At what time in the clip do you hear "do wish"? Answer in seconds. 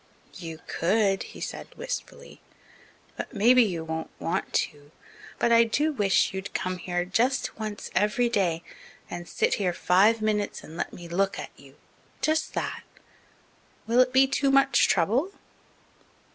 5.63-6.33